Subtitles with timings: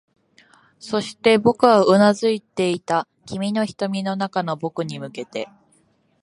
[0.79, 5.47] そして、僕はうなずいていた、君の瞳の中の僕に向けて